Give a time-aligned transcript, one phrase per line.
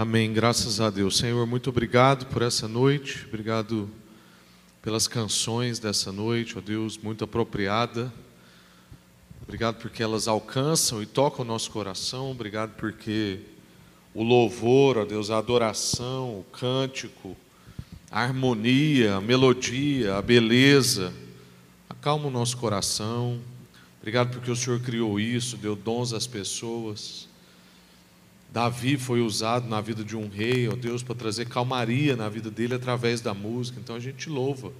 [0.00, 0.32] Amém.
[0.32, 1.18] Graças a Deus.
[1.18, 3.26] Senhor, muito obrigado por essa noite.
[3.28, 3.86] Obrigado
[4.80, 8.10] pelas canções dessa noite, ó Deus, muito apropriada.
[9.42, 12.30] Obrigado porque elas alcançam e tocam o nosso coração.
[12.30, 13.40] Obrigado porque
[14.14, 17.36] o louvor, ó Deus, a adoração, o cântico,
[18.10, 21.12] a harmonia, a melodia, a beleza,
[21.90, 23.38] acalma o nosso coração.
[23.98, 27.28] Obrigado porque o Senhor criou isso, deu dons às pessoas.
[28.52, 32.50] Davi foi usado na vida de um rei, ó Deus, para trazer calmaria na vida
[32.50, 33.78] dele através da música.
[33.78, 34.72] Então a gente louva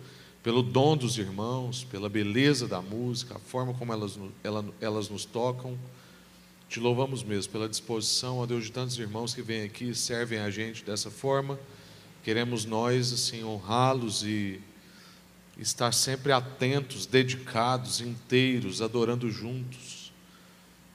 [0.43, 4.19] pelo dom dos irmãos, pela beleza da música, a forma como elas,
[4.81, 5.79] elas nos tocam.
[6.69, 10.41] Te louvamos mesmo pela disposição, ó Deus, de tantos irmãos que vêm aqui e servem
[10.41, 11.59] a gente dessa forma.
[12.25, 14.61] Queremos nós, assim, honrá-los e
[15.57, 20.00] estar sempre atentos, dedicados, inteiros, adorando juntos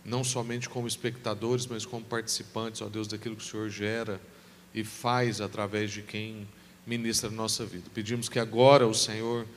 [0.06, 4.22] não somente como espectadores, mas como participantes, ó Deus, daquilo que o Senhor gera
[4.74, 6.48] e faz através de quem
[6.86, 7.90] ministra a nossa vida.
[7.94, 9.48] Pedimos que agora o Senhor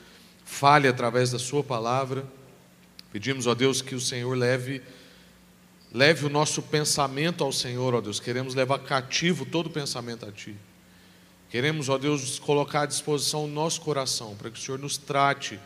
[0.43, 2.25] fale através da Sua palavra.
[3.11, 4.81] Pedimos, ó Deus, que o Senhor leve
[5.91, 8.19] leve o nosso pensamento ao Senhor, ó Deus.
[8.19, 10.55] Queremos levar cativo todo pensamento a Ti.
[11.49, 15.59] Queremos, ó Deus, colocar à disposição o nosso coração para que o Senhor nos trate,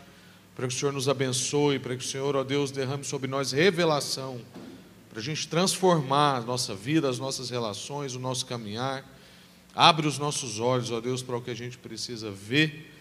[0.56, 3.52] para que o Senhor nos abençoe, para que o Senhor, ó Deus, derrame sobre nós
[3.52, 4.40] revelação
[5.14, 9.08] para a gente transformar a nossa vida, as nossas relações, o nosso caminhar.
[9.72, 12.92] Abre os nossos olhos, ó Deus, para o que a gente precisa ver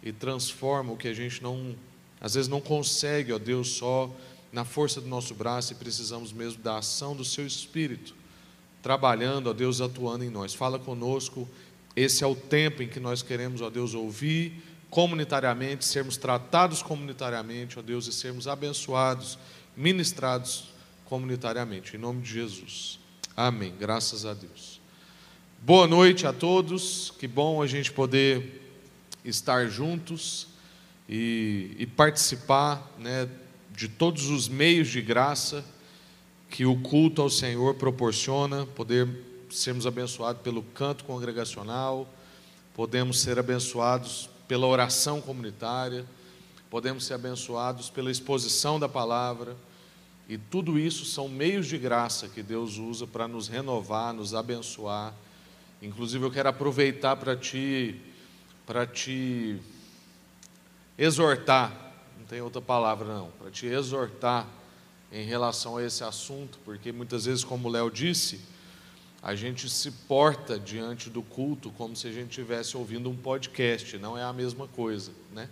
[0.00, 1.74] e transforma o que a gente não,
[2.20, 4.08] às vezes não consegue, ó Deus, só
[4.52, 8.14] na força do nosso braço e precisamos mesmo da ação do Seu Espírito,
[8.80, 10.54] trabalhando, ó Deus, atuando em nós.
[10.54, 11.48] Fala conosco,
[11.96, 17.76] esse é o tempo em que nós queremos, ó Deus, ouvir comunitariamente, sermos tratados comunitariamente,
[17.76, 19.36] ó Deus, e sermos abençoados,
[19.76, 20.75] ministrados
[21.06, 22.98] comunitariamente, em nome de Jesus.
[23.36, 23.72] Amém.
[23.78, 24.80] Graças a Deus.
[25.62, 27.12] Boa noite a todos.
[27.18, 28.62] Que bom a gente poder
[29.24, 30.48] estar juntos
[31.08, 33.28] e, e participar né,
[33.74, 35.64] de todos os meios de graça
[36.50, 39.08] que o culto ao Senhor proporciona, poder
[39.50, 42.08] sermos abençoados pelo canto congregacional,
[42.74, 46.04] podemos ser abençoados pela oração comunitária,
[46.70, 49.56] podemos ser abençoados pela exposição da palavra
[50.28, 55.14] e tudo isso são meios de graça que Deus usa para nos renovar, nos abençoar.
[55.80, 58.00] Inclusive eu quero aproveitar para te
[58.66, 59.60] para te
[60.98, 64.48] exortar, não tem outra palavra não, para te exortar
[65.12, 68.40] em relação a esse assunto, porque muitas vezes, como o Léo disse,
[69.22, 73.96] a gente se porta diante do culto como se a gente estivesse ouvindo um podcast,
[73.98, 75.48] não é a mesma coisa, né?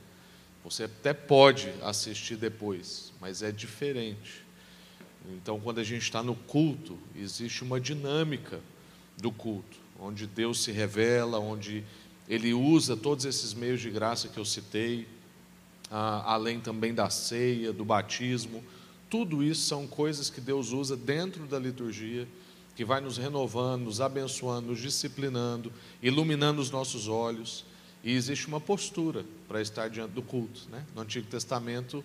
[0.65, 4.44] Você até pode assistir depois, mas é diferente.
[5.33, 8.61] Então, quando a gente está no culto, existe uma dinâmica
[9.17, 11.85] do culto, onde Deus se revela, onde
[12.29, 15.07] Ele usa todos esses meios de graça que eu citei,
[15.91, 18.63] além também da ceia, do batismo.
[19.09, 22.27] Tudo isso são coisas que Deus usa dentro da liturgia,
[22.75, 27.65] que vai nos renovando, nos abençoando, nos disciplinando, iluminando os nossos olhos.
[28.03, 30.69] E existe uma postura para estar diante do culto.
[30.71, 30.85] Né?
[30.95, 32.05] No Antigo Testamento,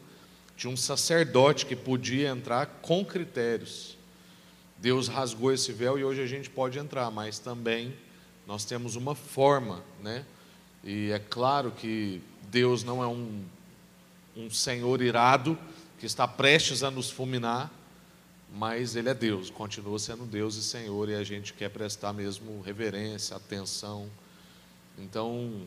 [0.60, 3.98] tinha um sacerdote que podia entrar com critérios.
[4.78, 7.96] Deus rasgou esse véu e hoje a gente pode entrar, mas também
[8.46, 10.26] nós temos uma forma, né?
[10.84, 12.22] E é claro que
[12.52, 13.42] Deus não é um,
[14.36, 15.58] um Senhor irado
[15.98, 17.72] que está prestes a nos fulminar,
[18.54, 22.62] mas Ele é Deus, continua sendo Deus e Senhor, e a gente quer prestar mesmo
[22.64, 24.10] reverência, atenção.
[24.98, 25.66] Então,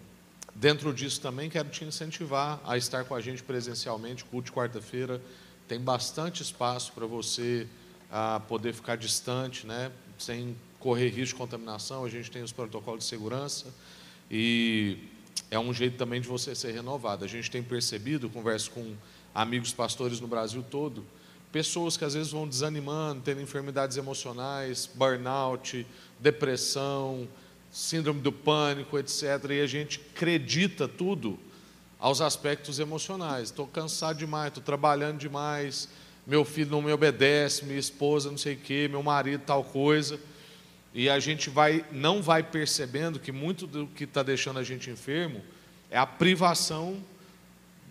[0.55, 5.21] Dentro disso também quero te incentivar a estar com a gente presencialmente, culto de quarta-feira.
[5.67, 7.67] Tem bastante espaço para você
[8.11, 9.91] a poder ficar distante, né?
[10.19, 12.05] sem correr risco de contaminação.
[12.05, 13.67] A gente tem os protocolos de segurança
[14.31, 14.99] e
[15.51, 17.25] é um jeito também de você ser renovado.
[17.25, 18.95] A gente tem percebido, converso com
[19.35, 21.05] amigos pastores no Brasil todo,
[21.51, 25.87] pessoas que às vezes vão desanimando, tendo enfermidades emocionais, burnout,
[26.19, 27.29] depressão,
[27.73, 29.23] síndrome do pânico, etc.
[29.51, 31.39] E a gente acredita tudo
[31.99, 33.45] aos aspectos emocionais.
[33.45, 35.89] Estou cansado demais, estou trabalhando demais,
[36.27, 40.21] meu filho não me obedece, minha esposa não sei o quê, meu marido tal coisa.
[40.93, 44.91] E a gente vai, não vai percebendo que muito do que está deixando a gente
[44.91, 45.43] enfermo
[45.91, 47.03] é a privação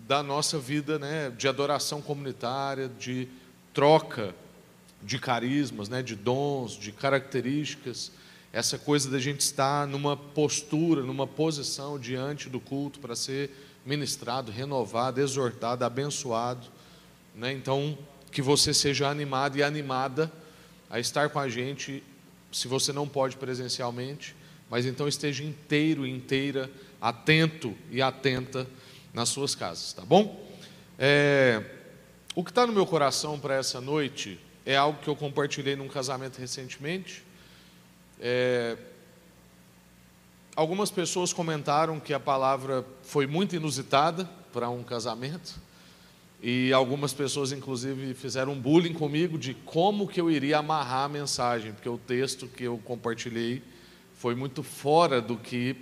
[0.07, 3.27] da nossa vida né, de adoração comunitária, de
[3.73, 4.35] troca
[5.01, 8.11] de carismas, né, de dons, de características
[8.53, 13.49] essa coisa da gente estar numa postura, numa posição diante do culto para ser
[13.85, 16.67] ministrado, renovado, exortado, abençoado.
[17.35, 17.53] Né?
[17.53, 17.97] Então,
[18.31, 20.31] que você seja animado e animada
[20.89, 22.03] a estar com a gente
[22.51, 24.35] se você não pode presencialmente,
[24.69, 26.69] mas então esteja inteiro, inteira,
[26.99, 28.67] atento e atenta
[29.13, 30.49] nas suas casas, tá bom?
[30.99, 31.63] É,
[32.35, 35.87] o que está no meu coração para essa noite é algo que eu compartilhei num
[35.87, 37.23] casamento recentemente.
[38.21, 38.77] É,
[40.55, 45.59] algumas pessoas comentaram que a palavra foi muito inusitada para um casamento.
[46.43, 51.71] E algumas pessoas, inclusive, fizeram bullying comigo de como que eu iria amarrar a mensagem,
[51.71, 53.61] porque o texto que eu compartilhei
[54.15, 55.75] foi muito fora do que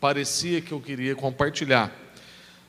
[0.00, 1.90] parecia que eu queria compartilhar.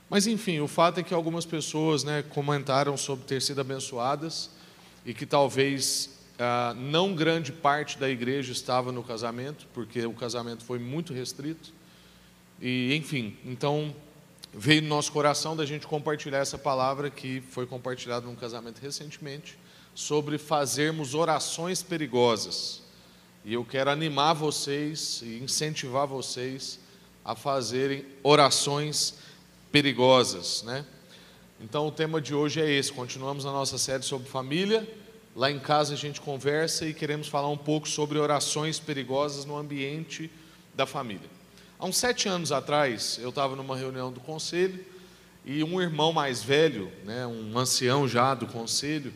[0.10, 4.50] Mas, enfim, o fato é que algumas pessoas né, comentaram sobre ter sido abençoadas
[5.06, 10.64] e que talvez ah, não grande parte da igreja estava no casamento, porque o casamento
[10.64, 11.74] foi muito restrito.
[12.62, 13.96] E, enfim, então
[14.54, 19.58] veio no nosso coração da gente compartilhar essa palavra que foi compartilhada num casamento recentemente,
[19.94, 22.82] sobre fazermos orações perigosas.
[23.44, 26.80] E eu quero animar vocês e incentivar vocês
[27.24, 29.16] a fazerem orações
[29.72, 30.86] perigosas, né?
[31.60, 32.92] Então o tema de hoje é esse.
[32.92, 34.88] Continuamos a nossa série sobre família.
[35.36, 39.58] Lá em casa a gente conversa e queremos falar um pouco sobre orações perigosas no
[39.58, 40.32] ambiente
[40.74, 41.30] da família.
[41.78, 44.80] Há uns sete anos atrás, eu estava numa reunião do conselho
[45.44, 49.14] e um irmão mais velho, né, um ancião já do conselho,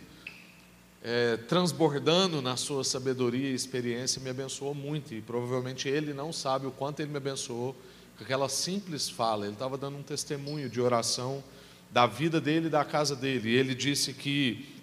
[1.02, 5.14] é, transbordando na sua sabedoria e experiência, me abençoou muito.
[5.14, 7.74] E provavelmente ele não sabe o quanto ele me abençoou
[8.18, 9.46] com aquela simples fala.
[9.46, 11.42] Ele estava dando um testemunho de oração
[11.90, 13.52] da vida dele e da casa dele.
[13.52, 14.79] E ele disse que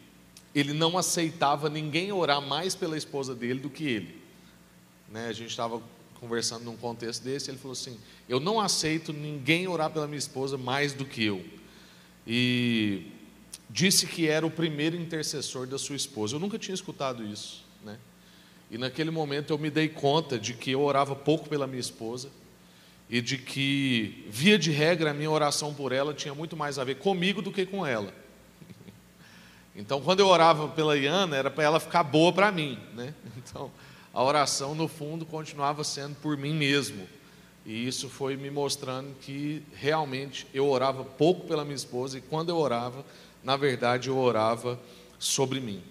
[0.59, 4.23] ele não aceitava ninguém orar mais pela esposa dele do que ele.
[5.11, 5.83] Né, a gente estava
[6.19, 10.57] conversando num contexto desse, ele falou assim: Eu não aceito ninguém orar pela minha esposa
[10.57, 11.45] mais do que eu.
[12.27, 13.13] E
[13.69, 16.37] disse que era o primeiro intercessor da sua esposa.
[16.37, 17.99] Eu nunca tinha escutado isso, né?
[18.71, 22.31] E naquele momento eu me dei conta de que eu orava pouco pela minha esposa
[23.11, 26.85] e de que, via de regra, a minha oração por ela tinha muito mais a
[26.85, 28.13] ver comigo do que com ela.
[29.77, 33.15] Então, quando eu orava pela Iana, era para ela ficar boa para mim, né?
[33.37, 33.71] Então,
[34.13, 37.07] a oração, no fundo, continuava sendo por mim mesmo.
[37.65, 42.49] E isso foi me mostrando que realmente eu orava pouco pela minha esposa e quando
[42.49, 43.05] eu orava,
[43.45, 44.81] na verdade, eu orava
[45.19, 45.83] sobre mim.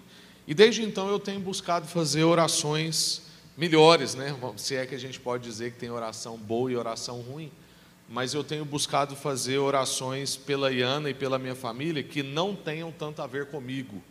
[0.47, 3.21] E desde então eu tenho buscado fazer orações
[3.55, 4.35] melhores, né?
[4.57, 7.51] Se é que a gente pode dizer que tem oração boa e oração ruim,
[8.07, 12.91] mas eu tenho buscado fazer orações pela Iana e pela minha família que não tenham
[12.91, 14.01] tanto a ver comigo.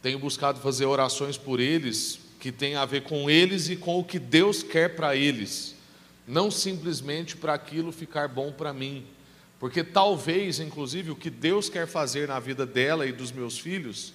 [0.00, 4.04] Tenho buscado fazer orações por eles que tem a ver com eles e com o
[4.04, 5.74] que Deus quer para eles,
[6.26, 9.04] não simplesmente para aquilo ficar bom para mim.
[9.58, 14.12] Porque talvez, inclusive, o que Deus quer fazer na vida dela e dos meus filhos,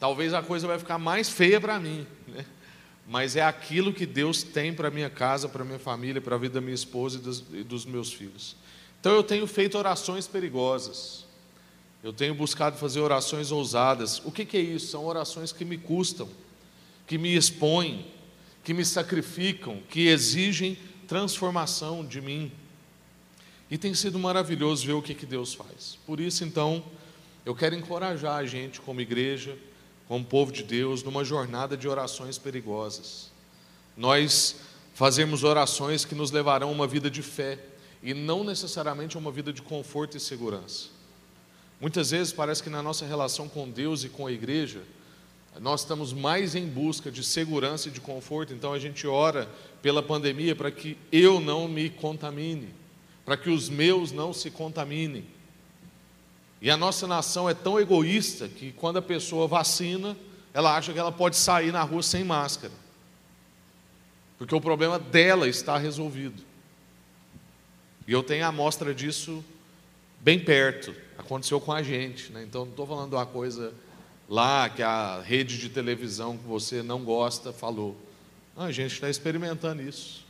[0.00, 2.44] talvez a coisa vai ficar mais feia para mim, né?
[3.06, 6.54] Mas é aquilo que Deus tem para minha casa, para minha família, para a vida
[6.54, 8.56] da minha esposa e dos, e dos meus filhos.
[9.00, 11.24] Então eu tenho feito orações perigosas,
[12.02, 14.20] eu tenho buscado fazer orações ousadas.
[14.24, 14.88] O que, que é isso?
[14.88, 16.28] São orações que me custam
[17.06, 18.06] que me expõem,
[18.62, 22.50] que me sacrificam, que exigem transformação de mim.
[23.70, 25.98] E tem sido maravilhoso ver o que, que Deus faz.
[26.06, 26.84] Por isso, então,
[27.44, 29.56] eu quero encorajar a gente, como igreja,
[30.08, 33.30] como povo de Deus, numa jornada de orações perigosas.
[33.96, 34.56] Nós
[34.94, 37.58] fazemos orações que nos levarão a uma vida de fé
[38.02, 40.88] e não necessariamente a uma vida de conforto e segurança.
[41.80, 44.82] Muitas vezes parece que na nossa relação com Deus e com a igreja,
[45.60, 49.48] nós estamos mais em busca de segurança e de conforto, então a gente ora
[49.80, 52.68] pela pandemia para que eu não me contamine,
[53.24, 55.24] para que os meus não se contaminem.
[56.64, 60.16] E a nossa nação é tão egoísta que quando a pessoa vacina,
[60.54, 62.72] ela acha que ela pode sair na rua sem máscara,
[64.38, 66.42] porque o problema dela está resolvido.
[68.08, 69.44] E eu tenho a amostra disso
[70.20, 72.42] bem perto, aconteceu com a gente, né?
[72.42, 73.74] então não estou falando de uma coisa
[74.26, 77.94] lá que a rede de televisão que você não gosta falou.
[78.56, 80.24] Ah, a gente está experimentando isso.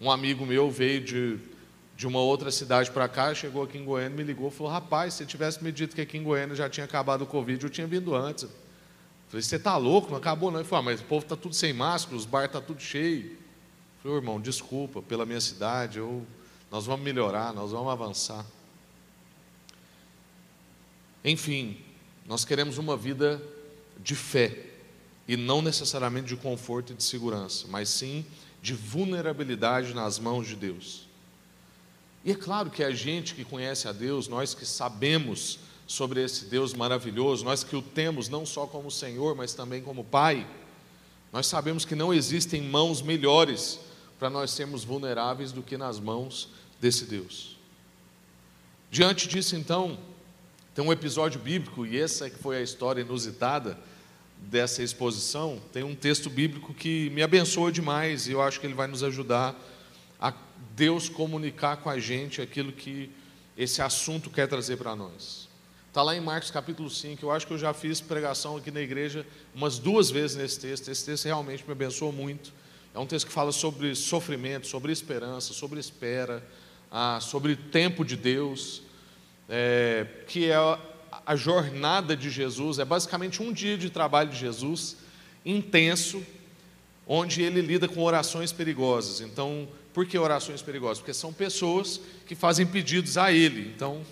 [0.00, 1.38] Um amigo meu veio de,
[1.96, 5.24] de uma outra cidade para cá, chegou aqui em Goiânia, me ligou falou: Rapaz, se
[5.24, 8.14] tivesse me dito que aqui em Goiânia já tinha acabado o Covid, eu tinha vindo
[8.14, 8.46] antes.
[9.28, 10.10] Falei: Você está louco?
[10.10, 10.60] Não acabou, não.
[10.60, 13.32] Ele falou: ah, Mas o povo está tudo sem máscara, os bar está tudo cheio.
[13.32, 13.38] Eu
[14.02, 16.26] falei: Irmão, desculpa pela minha cidade, eu,
[16.70, 18.44] nós vamos melhorar, nós vamos avançar.
[21.24, 21.80] Enfim,
[22.26, 23.42] nós queremos uma vida
[23.98, 24.66] de fé
[25.26, 28.24] e não necessariamente de conforto e de segurança, mas sim
[28.60, 31.05] de vulnerabilidade nas mãos de Deus.
[32.26, 36.46] E é claro que a gente que conhece a Deus, nós que sabemos sobre esse
[36.46, 40.44] Deus maravilhoso, nós que o temos não só como Senhor, mas também como Pai,
[41.32, 43.78] nós sabemos que não existem mãos melhores
[44.18, 46.48] para nós sermos vulneráveis do que nas mãos
[46.80, 47.56] desse Deus.
[48.90, 49.96] Diante disso, então,
[50.74, 53.78] tem um episódio bíblico, e essa é que foi a história inusitada
[54.36, 55.62] dessa exposição.
[55.72, 59.04] Tem um texto bíblico que me abençoa demais, e eu acho que ele vai nos
[59.04, 59.54] ajudar
[60.76, 63.10] Deus comunicar com a gente aquilo que
[63.56, 65.48] esse assunto quer trazer para nós.
[65.88, 68.82] Está lá em Marcos capítulo 5, eu acho que eu já fiz pregação aqui na
[68.82, 70.90] igreja umas duas vezes nesse texto.
[70.90, 72.52] Esse texto realmente me abençoou muito.
[72.94, 76.46] É um texto que fala sobre sofrimento, sobre esperança, sobre espera,
[76.92, 78.82] ah, sobre tempo de Deus,
[79.48, 80.56] é, que é
[81.24, 84.98] a jornada de Jesus, é basicamente um dia de trabalho de Jesus,
[85.44, 86.22] intenso,
[87.06, 89.22] onde ele lida com orações perigosas.
[89.22, 89.66] Então,
[89.96, 90.98] por que orações perigosas?
[90.98, 93.72] Porque são pessoas que fazem pedidos a ele.
[93.74, 94.02] Então,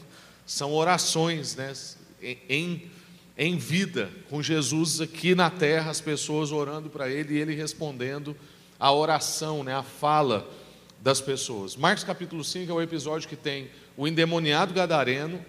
[0.46, 1.74] são orações né,
[2.48, 2.90] em,
[3.36, 8.34] em vida, com Jesus aqui na terra, as pessoas orando para Ele e Ele respondendo
[8.80, 10.50] a oração, né, a fala
[11.02, 11.76] das pessoas.
[11.76, 15.44] Marcos capítulo 5 é o episódio que tem o endemoniado gadareno,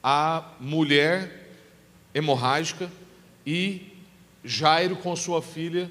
[0.00, 1.50] a mulher
[2.14, 2.88] hemorrágica
[3.44, 3.88] e
[4.44, 5.90] Jairo com sua filha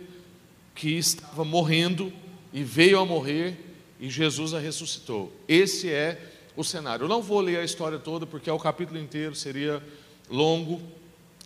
[0.74, 2.14] que estava morrendo
[2.54, 3.66] e veio a morrer
[4.00, 5.32] e Jesus a ressuscitou.
[5.48, 6.20] Esse é
[6.56, 7.04] o cenário.
[7.04, 9.84] Eu não vou ler a história toda, porque é o capítulo inteiro, seria
[10.30, 10.82] longo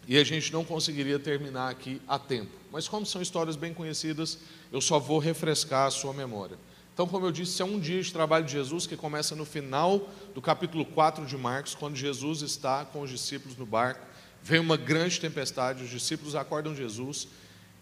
[0.08, 2.52] e a gente não conseguiria terminar aqui a tempo.
[2.72, 4.40] Mas, como são histórias bem conhecidas,
[4.72, 6.58] eu só vou refrescar a sua memória.
[6.94, 10.10] Então, como eu disse, é um dia de trabalho de Jesus que começa no final
[10.36, 14.06] do capítulo 4 de Marcos, quando Jesus está com os discípulos no barco.
[14.44, 17.28] Vem uma grande tempestade, os discípulos acordam Jesus.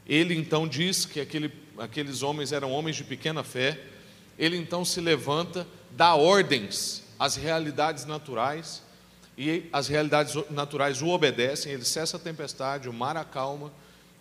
[0.07, 3.81] Ele então diz que aquele, aqueles homens eram homens de pequena fé.
[4.41, 8.81] Ele então se levanta, dá ordens as realidades naturais,
[9.37, 13.71] e as realidades naturais o obedecem, ele cessa a tempestade, o mar acalma,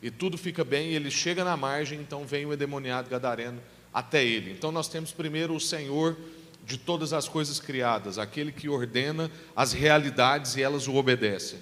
[0.02, 3.62] e tudo fica bem, e ele chega na margem, então vem o endemoniado gadareno
[3.94, 4.52] até ele.
[4.52, 6.14] Então nós temos primeiro o Senhor
[6.66, 11.58] de todas as coisas criadas, aquele que ordena as realidades e elas o obedecem.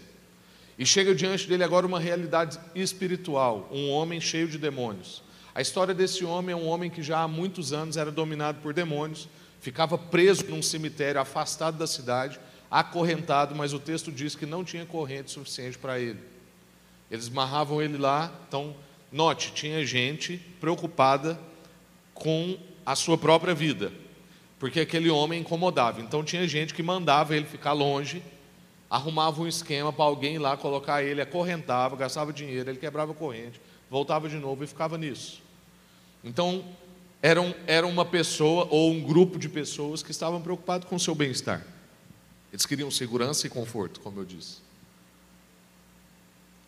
[0.77, 5.23] E chega diante dele agora uma realidade espiritual, um homem cheio de demônios.
[5.55, 8.73] A história desse homem é um homem que já há muitos anos era dominado por
[8.73, 9.29] demônios,
[9.61, 12.39] ficava preso num cemitério afastado da cidade,
[12.71, 16.21] acorrentado, mas o texto diz que não tinha corrente suficiente para ele.
[17.11, 18.77] Eles marravam ele lá, então,
[19.11, 21.39] note, tinha gente preocupada
[22.13, 23.93] com a sua própria vida,
[24.59, 26.01] porque aquele homem incomodava.
[26.01, 28.23] Então tinha gente que mandava ele ficar longe,
[28.91, 34.29] arrumava um esquema para alguém lá colocar ele, acorrentava, gastava dinheiro, ele quebrava corrente, voltava
[34.29, 35.43] de novo e ficava nisso.
[36.23, 36.65] Então
[37.23, 41.01] era, um, era uma pessoa ou um grupo de pessoas que estavam preocupados com o
[41.01, 41.65] seu bem-estar.
[42.53, 44.59] Eles queriam segurança e conforto, como eu disse.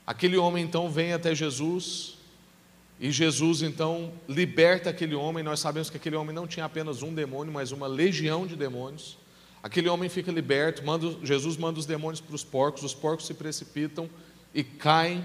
[0.06, 2.18] Aquele homem então vem até Jesus,
[2.98, 5.42] e Jesus então liberta aquele homem.
[5.42, 9.16] Nós sabemos que aquele homem não tinha apenas um demônio, mas uma legião de demônios.
[9.62, 13.34] Aquele homem fica liberto, manda, Jesus manda os demônios para os porcos, os porcos se
[13.34, 14.08] precipitam
[14.54, 15.24] e caem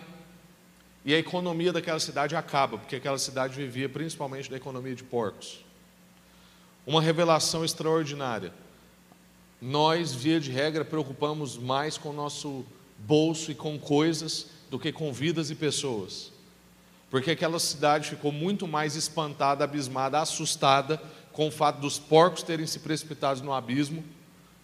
[1.05, 5.63] e a economia daquela cidade acaba, porque aquela cidade vivia principalmente da economia de porcos.
[6.85, 8.51] Uma revelação extraordinária.
[9.61, 12.65] Nós, via de regra, preocupamos mais com o nosso
[12.97, 16.31] bolso e com coisas do que com vidas e pessoas.
[17.11, 22.65] Porque aquela cidade ficou muito mais espantada, abismada, assustada com o fato dos porcos terem
[22.65, 24.03] se precipitado no abismo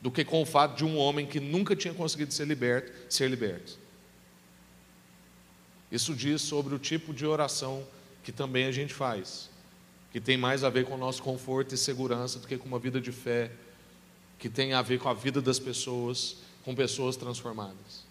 [0.01, 3.29] do que com o fato de um homem que nunca tinha conseguido ser liberto, ser
[3.29, 3.80] liberto.
[5.91, 7.85] Isso diz sobre o tipo de oração
[8.23, 9.49] que também a gente faz,
[10.11, 12.79] que tem mais a ver com o nosso conforto e segurança do que com uma
[12.79, 13.51] vida de fé,
[14.39, 18.05] que tem a ver com a vida das pessoas, com pessoas transformadas.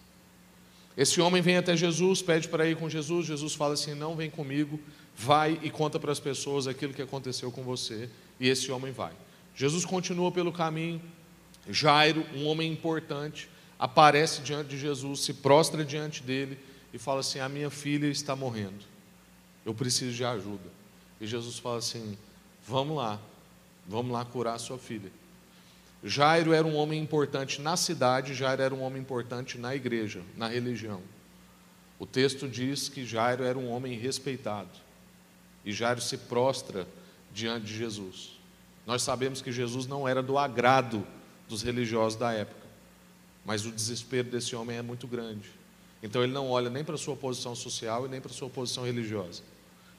[0.95, 4.29] Esse homem vem até Jesus, pede para ir com Jesus, Jesus fala assim: Não vem
[4.29, 4.79] comigo,
[5.15, 8.09] vai e conta para as pessoas aquilo que aconteceu com você,
[8.39, 9.13] e esse homem vai.
[9.55, 11.01] Jesus continua pelo caminho,
[11.69, 16.57] Jairo, um homem importante, aparece diante de Jesus, se prostra diante dele
[16.93, 18.85] e fala assim: A minha filha está morrendo,
[19.65, 20.69] eu preciso de ajuda.
[21.19, 22.17] E Jesus fala assim:
[22.67, 23.19] Vamos lá,
[23.87, 25.11] vamos lá curar a sua filha.
[26.03, 30.47] Jairo era um homem importante na cidade, Jairo era um homem importante na igreja, na
[30.47, 31.01] religião.
[31.99, 34.69] O texto diz que Jairo era um homem respeitado.
[35.63, 36.87] E Jairo se prostra
[37.31, 38.39] diante de Jesus.
[38.87, 41.05] Nós sabemos que Jesus não era do agrado
[41.47, 42.65] dos religiosos da época,
[43.45, 45.60] mas o desespero desse homem é muito grande.
[46.01, 48.49] Então ele não olha nem para a sua posição social e nem para a sua
[48.49, 49.43] posição religiosa.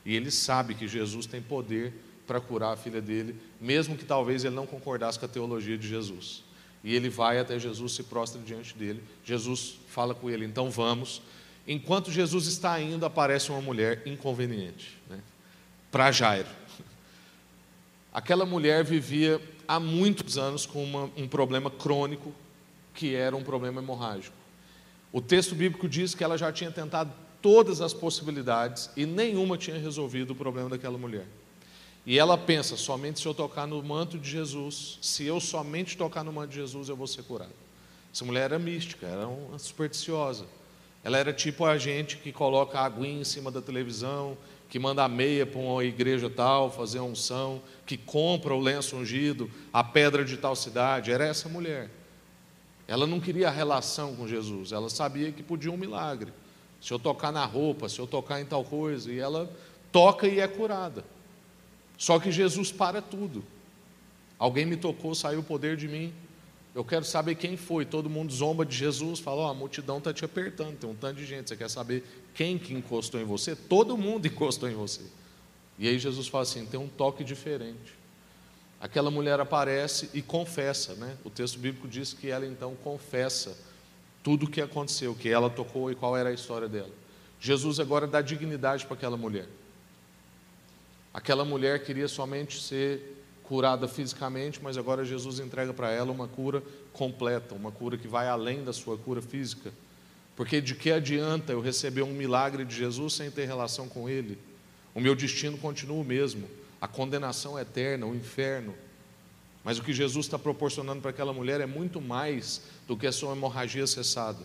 [0.05, 1.93] E ele sabe que Jesus tem poder
[2.27, 5.87] para curar a filha dele, mesmo que talvez ele não concordasse com a teologia de
[5.87, 6.43] Jesus.
[6.83, 9.03] E ele vai até Jesus, se prostra diante dele.
[9.25, 11.23] Jesus fala com ele, então vamos.
[11.67, 15.21] Enquanto Jesus está indo, aparece uma mulher inconveniente né?
[15.91, 16.49] para Jairo.
[18.13, 22.35] Aquela mulher vivia há muitos anos com uma, um problema crônico,
[22.95, 24.42] que era um problema hemorrágico.
[25.13, 29.77] O texto bíblico diz que ela já tinha tentado todas as possibilidades e nenhuma tinha
[29.77, 31.27] resolvido o problema daquela mulher.
[32.07, 36.25] E ela pensa: somente se eu tocar no manto de Jesus, se eu somente tocar
[36.25, 37.53] no manto de Jesus, eu vou ser curado.
[38.13, 40.47] Essa mulher era mística, era uma supersticiosa.
[41.05, 44.37] Ela era tipo a gente que coloca a aguinha em cima da televisão,
[44.69, 48.97] que manda a meia para uma igreja tal, fazer a unção, que compra o lenço
[48.97, 51.11] ungido, a pedra de tal cidade.
[51.11, 51.91] Era essa mulher.
[52.93, 56.31] Ela não queria relação com Jesus, ela sabia que podia um milagre.
[56.79, 59.51] Se eu tocar na roupa, se eu tocar em tal coisa, e ela
[59.91, 61.03] toca e é curada.
[61.97, 63.43] Só que Jesus para tudo.
[64.39, 66.13] Alguém me tocou, saiu o poder de mim.
[66.75, 67.87] Eu quero saber quem foi.
[67.87, 71.17] Todo mundo zomba de Jesus, fala: oh, a multidão está te apertando, tem um tanto
[71.17, 71.49] de gente.
[71.49, 73.57] Você quer saber quem que encostou em você?
[73.57, 75.01] Todo mundo encostou em você.
[75.79, 78.02] E aí Jesus fala assim: tem um toque diferente.
[78.83, 81.17] Aquela mulher aparece e confessa, né?
[81.25, 83.57] O texto bíblico diz que ela então confessa
[84.25, 86.91] tudo o que aconteceu, que ela tocou e qual era a história dela.
[87.39, 89.47] Jesus agora dá dignidade para aquela mulher.
[91.15, 96.61] Aquela mulher queria somente ser curada fisicamente, mas agora Jesus entrega para ela uma cura
[96.93, 99.73] completa, uma cura que vai além da sua cura física.
[100.35, 104.37] Porque de que adianta eu receber um milagre de Jesus sem ter relação com Ele?
[104.93, 106.49] O meu destino continua o mesmo,
[106.83, 108.75] a condenação eterna, o inferno.
[109.63, 113.13] Mas o que Jesus está proporcionando para aquela mulher é muito mais do que a
[113.13, 114.45] sua hemorragia cessada.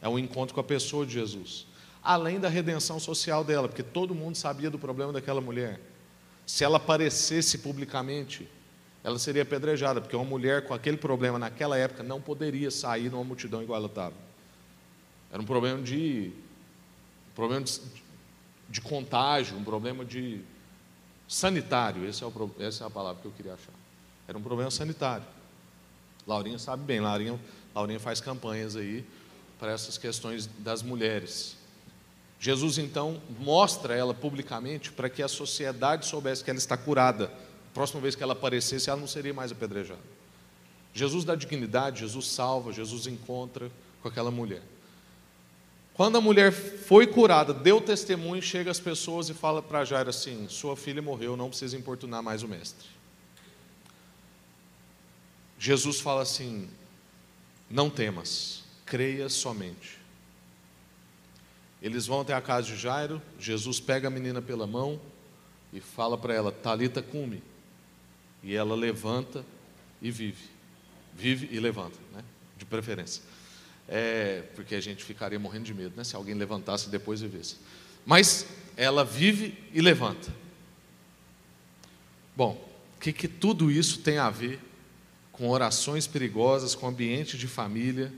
[0.00, 1.66] É um encontro com a pessoa de Jesus.
[2.02, 5.78] Além da redenção social dela, porque todo mundo sabia do problema daquela mulher.
[6.46, 8.48] Se ela aparecesse publicamente,
[9.04, 13.22] ela seria apedrejada, porque uma mulher com aquele problema naquela época não poderia sair numa
[13.22, 14.14] multidão igual ela estava.
[15.30, 16.32] Era um problema de
[17.32, 17.80] um problema de,
[18.70, 20.40] de, contágio, um problema de
[21.30, 23.72] sanitário, esse é o, essa é a palavra que eu queria achar.
[24.26, 25.24] Era um problema sanitário.
[26.26, 27.38] Laurinha sabe bem, Laurinha,
[27.72, 29.06] Laurinha faz campanhas aí
[29.56, 31.56] para essas questões das mulheres.
[32.40, 37.26] Jesus então mostra ela publicamente para que a sociedade soubesse que ela está curada.
[37.26, 40.00] A próxima vez que ela aparecesse, ela não seria mais apedrejada.
[40.92, 43.70] Jesus dá dignidade, Jesus salva, Jesus encontra
[44.02, 44.62] com aquela mulher.
[46.00, 50.48] Quando a mulher foi curada, deu testemunho, chega as pessoas e fala para Jairo assim:
[50.48, 52.88] Sua filha morreu, não precisa importunar mais o mestre.
[55.58, 56.70] Jesus fala assim:
[57.68, 59.98] Não temas, creia somente.
[61.82, 64.98] Eles vão até a casa de Jairo, Jesus pega a menina pela mão
[65.70, 67.42] e fala para ela, Talita cume.
[68.42, 69.44] E ela levanta
[70.00, 70.48] e vive.
[71.14, 72.24] Vive e levanta, né?
[72.56, 73.22] de preferência.
[73.92, 76.04] É, porque a gente ficaria morrendo de medo, né?
[76.04, 77.56] Se alguém levantasse e depois vivesse.
[78.06, 80.32] Mas ela vive e levanta.
[82.36, 82.52] Bom,
[82.96, 84.60] o que, que tudo isso tem a ver
[85.32, 88.12] com orações perigosas, com ambiente de família?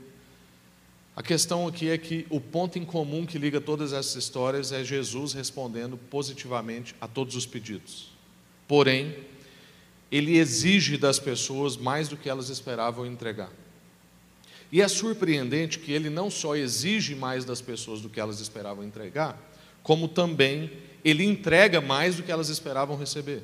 [1.15, 4.83] A questão aqui é que o ponto em comum que liga todas essas histórias é
[4.83, 8.11] Jesus respondendo positivamente a todos os pedidos.
[8.67, 9.15] Porém,
[10.11, 13.51] ele exige das pessoas mais do que elas esperavam entregar.
[14.73, 18.83] E é surpreendente que ele não só exige mais das pessoas do que elas esperavam
[18.83, 19.39] entregar,
[19.83, 20.71] como também
[21.05, 23.43] ele entrega mais do que elas esperavam receber.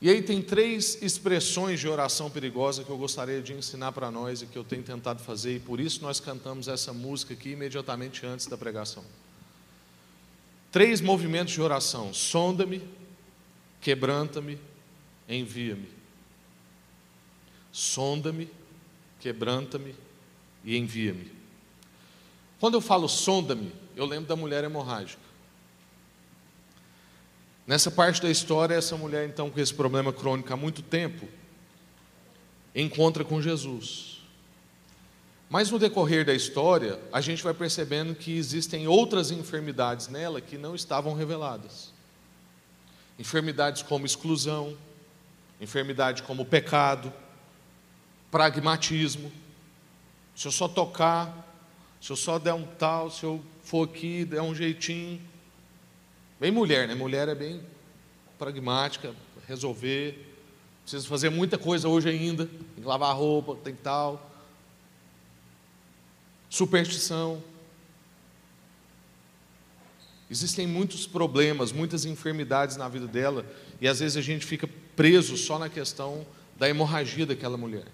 [0.00, 4.40] E aí tem três expressões de oração perigosa que eu gostaria de ensinar para nós
[4.40, 8.24] e que eu tenho tentado fazer, e por isso nós cantamos essa música aqui imediatamente
[8.24, 9.04] antes da pregação.
[10.72, 12.80] Três movimentos de oração: sonda-me,
[13.82, 14.58] quebranta-me,
[15.28, 15.90] envia-me.
[17.70, 18.48] Sonda-me,
[19.20, 19.94] quebranta-me
[20.64, 21.30] e envia-me.
[22.58, 25.22] Quando eu falo sonda-me, eu lembro da mulher hemorrágica.
[27.66, 31.28] Nessa parte da história, essa mulher, então, com esse problema crônico há muito tempo,
[32.74, 34.20] encontra com Jesus.
[35.48, 40.56] Mas no decorrer da história, a gente vai percebendo que existem outras enfermidades nela que
[40.56, 41.92] não estavam reveladas.
[43.18, 44.76] Enfermidades como exclusão,
[45.60, 47.12] enfermidade como pecado,
[48.30, 49.30] pragmatismo.
[50.34, 51.46] Se eu só tocar,
[52.00, 55.20] se eu só der um tal, se eu for aqui, der um jeitinho,
[56.40, 56.94] Bem mulher, né?
[56.94, 57.60] Mulher é bem
[58.38, 59.14] pragmática,
[59.46, 60.26] resolver.
[60.82, 62.46] Precisa fazer muita coisa hoje ainda.
[62.46, 64.30] Tem que lavar roupa, tem tal.
[66.48, 67.42] Superstição.
[70.30, 73.44] Existem muitos problemas, muitas enfermidades na vida dela,
[73.80, 74.66] e às vezes a gente fica
[74.96, 76.24] preso só na questão
[76.56, 77.86] da hemorragia daquela mulher.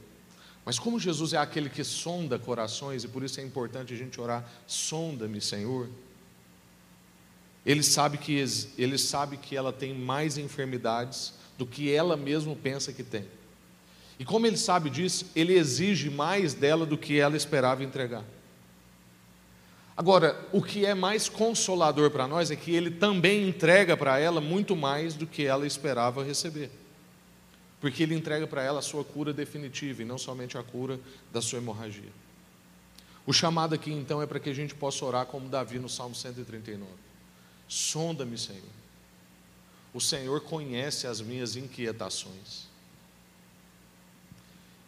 [0.67, 4.21] Mas como Jesus é aquele que sonda corações, e por isso é importante a gente
[4.21, 5.89] orar, sonda-me, Senhor.
[7.65, 8.45] Ele sabe, que,
[8.77, 13.25] ele sabe que ela tem mais enfermidades do que ela mesma pensa que tem.
[14.19, 18.25] E como ele sabe disso, ele exige mais dela do que ela esperava entregar.
[19.97, 24.41] Agora, o que é mais consolador para nós é que ele também entrega para ela
[24.41, 26.73] muito mais do que ela esperava receber
[27.87, 30.99] porque ele entrega para ela a sua cura definitiva e não somente a cura
[31.33, 32.11] da sua hemorragia.
[33.25, 36.13] O chamado aqui então é para que a gente possa orar como Davi no Salmo
[36.13, 36.85] 139.
[37.69, 38.61] Sonda-me, Senhor.
[39.95, 42.67] O Senhor conhece as minhas inquietações.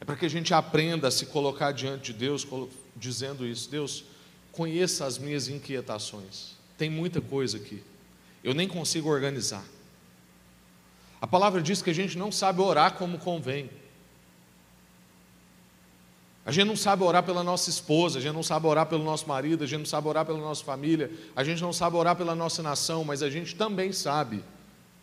[0.01, 2.45] É para que a gente aprenda a se colocar diante de Deus,
[2.97, 4.07] dizendo isso: Deus,
[4.51, 6.57] conheça as minhas inquietações.
[6.77, 7.81] Tem muita coisa aqui.
[8.43, 9.65] Eu nem consigo organizar.
[11.21, 13.71] A palavra diz que a gente não sabe orar como convém.
[16.49, 19.29] A gente não sabe orar pela nossa esposa, a gente não sabe orar pelo nosso
[19.29, 22.35] marido, a gente não sabe orar pela nossa família, a gente não sabe orar pela
[22.35, 24.43] nossa nação, mas a gente também sabe,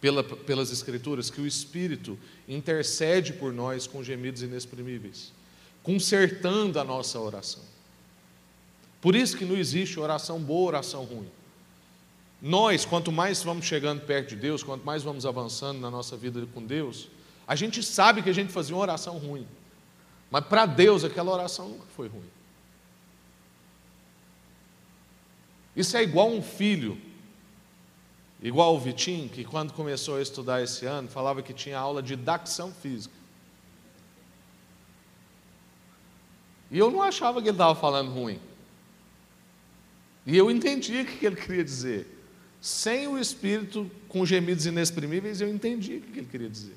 [0.01, 5.31] pela, pelas Escrituras, que o Espírito intercede por nós com gemidos inexprimíveis,
[5.83, 7.61] consertando a nossa oração.
[8.99, 11.29] Por isso que não existe oração boa, oração ruim.
[12.47, 16.45] Nós, quanto mais vamos chegando perto de Deus, quanto mais vamos avançando na nossa vida
[16.53, 17.07] com Deus,
[17.47, 19.47] a gente sabe que a gente fazia uma oração ruim.
[20.29, 22.29] Mas para Deus aquela oração nunca foi ruim.
[25.75, 27.01] Isso é igual um filho,
[28.39, 32.15] igual o Vitinho, que quando começou a estudar esse ano, falava que tinha aula de
[32.15, 33.15] dacção física.
[36.69, 38.39] E eu não achava que ele estava falando ruim.
[40.27, 42.14] E eu entendia o que ele queria dizer.
[42.65, 46.75] Sem o Espírito, com gemidos inexprimíveis, eu entendi o que ele queria dizer.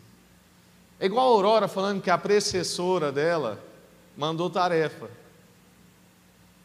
[1.01, 3.59] É igual a Aurora falando que a precessora dela
[4.15, 5.09] mandou tarefa.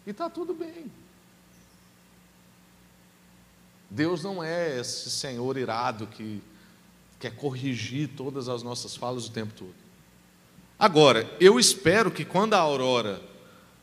[0.06, 0.92] E está tudo bem.
[3.90, 6.44] Deus não é esse Senhor irado que
[7.18, 9.74] quer corrigir todas as nossas falas o tempo todo.
[10.78, 13.22] Agora, eu espero que quando a Aurora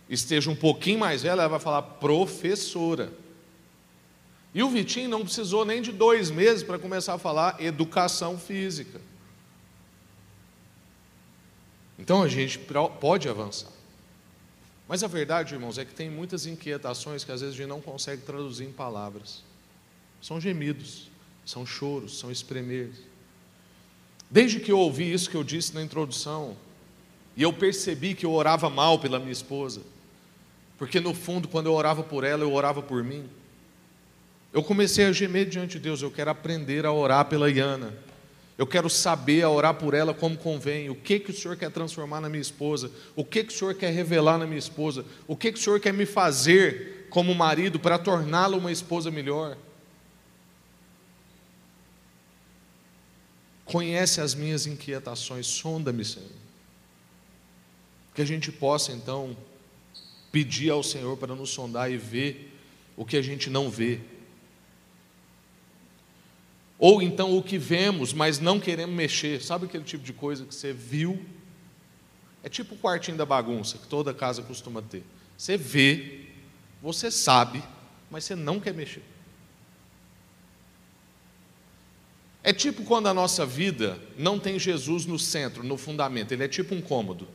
[0.06, 3.10] esteja um pouquinho mais velha, ela vai falar professora.
[4.54, 9.00] E o Vitinho não precisou nem de dois meses para começar a falar educação física.
[11.98, 12.58] Então a gente
[13.00, 13.70] pode avançar.
[14.88, 17.80] Mas a verdade, irmãos, é que tem muitas inquietações que às vezes a gente não
[17.80, 19.44] consegue traduzir em palavras.
[20.20, 21.08] São gemidos,
[21.46, 22.90] são choros, são espremer.
[24.28, 26.56] Desde que eu ouvi isso que eu disse na introdução,
[27.36, 29.82] e eu percebi que eu orava mal pela minha esposa,
[30.76, 33.28] porque no fundo, quando eu orava por ela, eu orava por mim.
[34.52, 37.94] Eu comecei a gemer diante de Deus, eu quero aprender a orar pela Iana.
[38.58, 40.90] Eu quero saber a orar por ela como convém.
[40.90, 42.90] O que que o Senhor quer transformar na minha esposa?
[43.16, 45.02] O que que o Senhor quer revelar na minha esposa?
[45.26, 49.56] O que que o Senhor quer me fazer como marido para torná-la uma esposa melhor?
[53.64, 56.28] Conhece as minhas inquietações, sonda-me, Senhor.
[58.14, 59.34] Que a gente possa então
[60.30, 62.52] pedir ao Senhor para nos sondar e ver
[62.94, 64.00] o que a gente não vê.
[66.80, 69.42] Ou então o que vemos, mas não queremos mexer.
[69.42, 71.22] Sabe aquele tipo de coisa que você viu?
[72.42, 75.04] É tipo o quartinho da bagunça que toda casa costuma ter.
[75.36, 76.22] Você vê,
[76.80, 77.62] você sabe,
[78.10, 79.02] mas você não quer mexer.
[82.42, 86.48] É tipo quando a nossa vida não tem Jesus no centro, no fundamento, ele é
[86.48, 87.28] tipo um cômodo.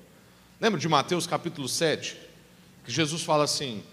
[0.60, 2.18] Lembra de Mateus capítulo 7?
[2.84, 3.84] Que Jesus fala assim: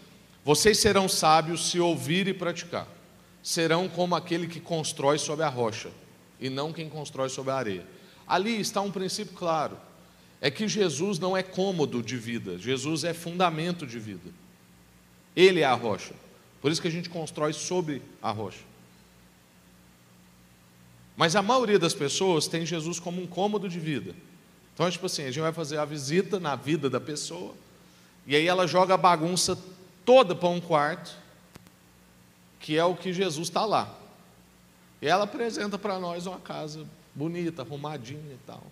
[0.42, 2.88] Vocês serão sábios se ouvir e praticar
[3.42, 5.90] serão como aquele que constrói sobre a rocha,
[6.40, 7.86] e não quem constrói sobre a areia.
[8.26, 9.76] Ali está um princípio claro:
[10.40, 14.30] é que Jesus não é cômodo de vida, Jesus é fundamento de vida.
[15.34, 16.14] Ele é a rocha.
[16.60, 18.60] Por isso que a gente constrói sobre a rocha.
[21.16, 24.14] Mas a maioria das pessoas tem Jesus como um cômodo de vida.
[24.74, 27.54] Então, é tipo assim, a gente vai fazer a visita na vida da pessoa,
[28.26, 29.58] e aí ela joga a bagunça
[30.04, 31.14] toda para um quarto,
[32.62, 33.92] que é o que Jesus está lá.
[35.02, 38.62] E ela apresenta para nós uma casa bonita, arrumadinha e tal.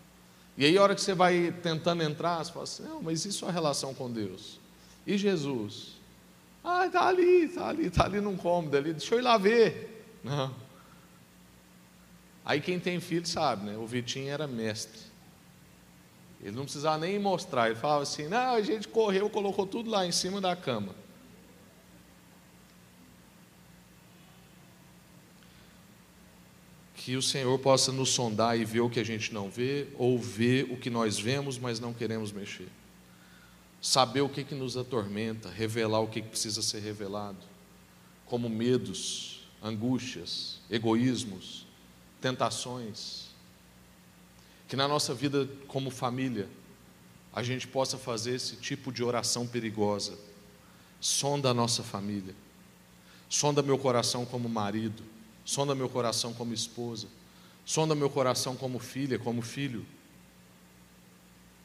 [0.56, 3.32] E aí, a hora que você vai tentando entrar, você fala assim: não, mas e
[3.32, 4.58] sua relação com Deus?
[5.06, 5.98] E Jesus?
[6.62, 10.06] Ah, está ali, está ali, está ali num cômodo ali, deixa eu ir lá ver.
[10.22, 10.54] Não.
[12.44, 13.76] Aí quem tem filho sabe, né?
[13.76, 15.00] O Vitinho era mestre.
[16.42, 20.06] Ele não precisava nem mostrar, ele falava assim: não, a gente correu, colocou tudo lá
[20.06, 20.94] em cima da cama.
[27.10, 30.16] Que o Senhor possa nos sondar e ver o que a gente não vê, ou
[30.16, 32.68] ver o que nós vemos, mas não queremos mexer.
[33.82, 37.40] Saber o que, que nos atormenta, revelar o que, que precisa ser revelado,
[38.26, 41.66] como medos, angústias, egoísmos,
[42.20, 43.30] tentações.
[44.68, 46.48] Que na nossa vida como família,
[47.32, 50.16] a gente possa fazer esse tipo de oração perigosa.
[51.00, 52.36] Sonda a nossa família,
[53.28, 55.02] sonda meu coração como marido,
[55.50, 57.08] sonda meu coração como esposa,
[57.64, 59.84] sonda meu coração como filha, como filho.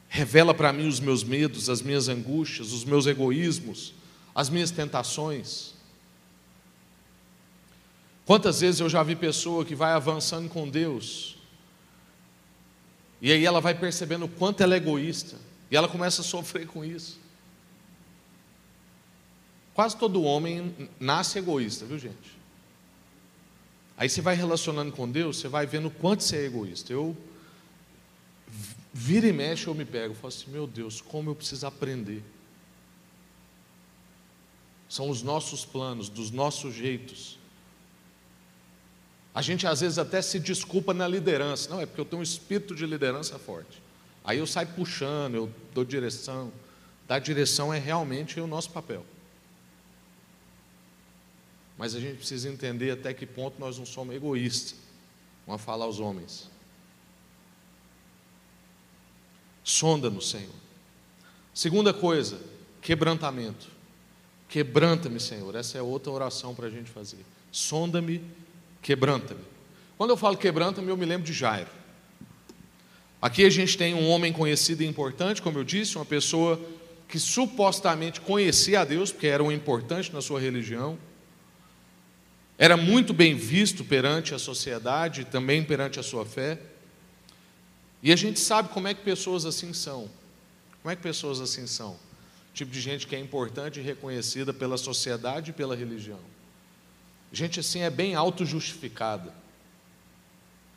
[0.08, 3.94] Revela para mim os meus medos, as minhas angústias, os meus egoísmos,
[4.34, 5.74] as minhas tentações.
[8.24, 11.36] Quantas vezes eu já vi pessoa que vai avançando com Deus,
[13.22, 15.36] e aí ela vai percebendo o quanto ela é egoísta,
[15.70, 17.20] e ela começa a sofrer com isso.
[19.74, 22.35] Quase todo homem nasce egoísta, viu gente?
[23.96, 26.92] Aí você vai relacionando com Deus, você vai vendo o quanto você é egoísta.
[26.92, 27.16] Eu
[28.92, 32.22] vira e mexe, eu me pego, eu falo assim, meu Deus, como eu preciso aprender.
[34.88, 37.38] São os nossos planos, dos nossos jeitos.
[39.34, 41.68] A gente às vezes até se desculpa na liderança.
[41.68, 43.82] Não, é porque eu tenho um espírito de liderança forte.
[44.24, 46.52] Aí eu saio puxando, eu dou direção.
[47.06, 49.04] Dar direção é realmente o nosso papel.
[51.76, 54.76] Mas a gente precisa entender até que ponto nós não somos egoístas.
[55.46, 56.50] Vamos falar aos homens.
[59.62, 60.54] Sonda no Senhor.
[61.52, 62.40] Segunda coisa,
[62.80, 63.68] quebrantamento.
[64.48, 65.54] Quebranta-me, Senhor.
[65.54, 67.24] Essa é outra oração para a gente fazer.
[67.50, 68.22] Sonda-me,
[68.80, 69.40] quebranta-me.
[69.98, 71.70] Quando eu falo quebranta-me, eu me lembro de Jairo.
[73.20, 76.60] Aqui a gente tem um homem conhecido e importante, como eu disse, uma pessoa
[77.08, 80.98] que supostamente conhecia a Deus, porque era um importante na sua religião
[82.58, 86.58] era muito bem visto perante a sociedade, também perante a sua fé.
[88.02, 90.10] E a gente sabe como é que pessoas assim são.
[90.82, 91.98] Como é que pessoas assim são?
[92.54, 96.20] Tipo de gente que é importante e reconhecida pela sociedade e pela religião.
[97.30, 99.34] Gente assim é bem auto-justificada.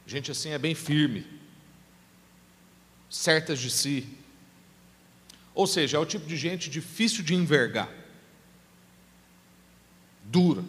[0.06, 1.26] Gente assim é bem firme.
[3.10, 4.06] Certas de si.
[5.54, 7.90] Ou seja, é o tipo de gente difícil de envergar.
[10.26, 10.64] Dura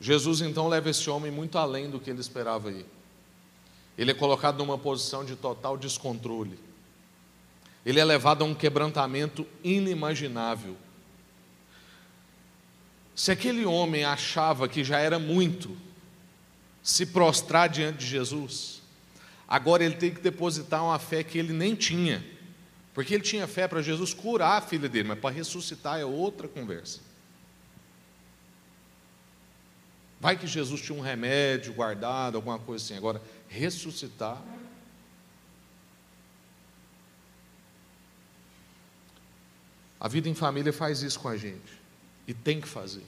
[0.00, 2.86] Jesus então leva esse homem muito além do que ele esperava ir.
[3.96, 6.58] Ele é colocado numa posição de total descontrole.
[7.84, 10.76] Ele é levado a um quebrantamento inimaginável.
[13.14, 15.76] Se aquele homem achava que já era muito
[16.80, 18.80] se prostrar diante de Jesus,
[19.48, 22.24] agora ele tem que depositar uma fé que ele nem tinha.
[22.94, 26.46] Porque ele tinha fé para Jesus curar a filha dele, mas para ressuscitar é outra
[26.46, 27.00] conversa.
[30.20, 32.96] Vai que Jesus tinha um remédio guardado, alguma coisa assim.
[32.96, 34.42] Agora, ressuscitar.
[40.00, 41.78] A vida em família faz isso com a gente.
[42.26, 43.04] E tem que fazer.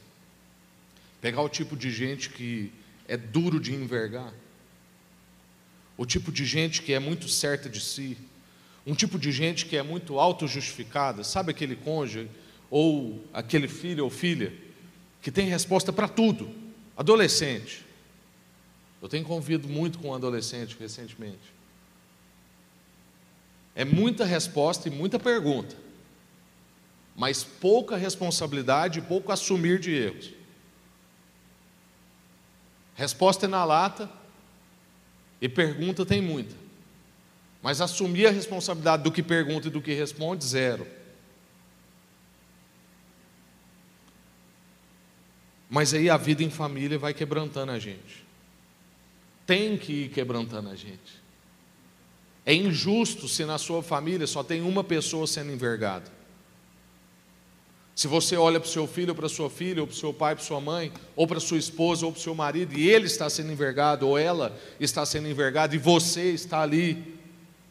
[1.20, 2.72] Pegar o tipo de gente que
[3.06, 4.32] é duro de envergar.
[5.96, 8.16] O tipo de gente que é muito certa de si.
[8.86, 11.22] Um tipo de gente que é muito auto-justificada.
[11.24, 12.30] Sabe aquele cônjuge
[12.70, 14.52] ou aquele filho ou filha
[15.20, 16.69] que tem resposta para tudo.
[16.96, 17.84] Adolescente.
[19.00, 21.60] Eu tenho convido muito com um adolescente recentemente.
[23.74, 25.76] É muita resposta e muita pergunta,
[27.16, 30.32] mas pouca responsabilidade e pouco assumir de erros.
[32.94, 34.10] Resposta é na lata
[35.40, 36.54] e pergunta tem muita,
[37.62, 40.86] mas assumir a responsabilidade do que pergunta e do que responde, zero.
[45.70, 48.26] Mas aí a vida em família vai quebrantando a gente.
[49.46, 51.20] Tem que ir quebrantando a gente.
[52.44, 56.10] É injusto se na sua família só tem uma pessoa sendo envergada.
[57.94, 60.12] Se você olha para o seu filho ou para sua filha, ou para o seu
[60.12, 63.06] pai, para sua mãe, ou para sua esposa, ou para o seu marido, e ele
[63.06, 67.18] está sendo envergado, ou ela está sendo envergada, e você está ali,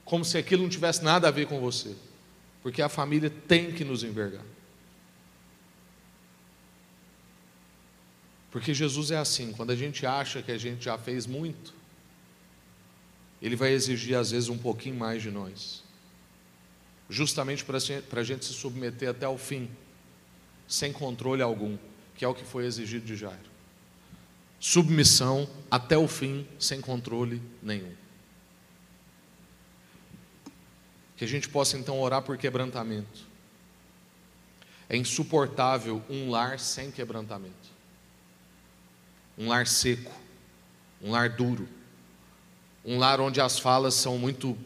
[0.05, 1.95] como se aquilo não tivesse nada a ver com você.
[2.61, 4.43] Porque a família tem que nos envergar.
[8.51, 11.73] Porque Jesus é assim, quando a gente acha que a gente já fez muito,
[13.41, 15.83] Ele vai exigir às vezes um pouquinho mais de nós,
[17.09, 17.77] justamente para
[18.21, 19.69] a gente se submeter até o fim,
[20.67, 21.77] sem controle algum,
[22.15, 23.49] que é o que foi exigido de Jairo.
[24.59, 27.93] Submissão até o fim, sem controle nenhum.
[31.15, 33.27] Que a gente possa então orar por quebrantamento.
[34.89, 37.68] É insuportável um lar sem quebrantamento.
[39.39, 40.11] Um lar seco,
[41.01, 41.67] um lar duro,
[42.83, 44.57] um lar onde as falas são muito